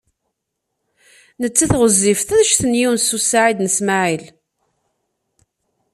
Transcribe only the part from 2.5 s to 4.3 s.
n Yunes u Saɛid u Smaɛil.